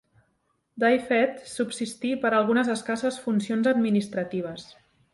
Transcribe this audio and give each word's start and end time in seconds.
Dyfed 0.83 1.43
subsistí 1.51 2.15
per 2.25 2.33
a 2.33 2.39
algunes 2.41 2.75
escasses 2.79 3.23
funcions 3.29 3.73
administratives. 3.77 4.71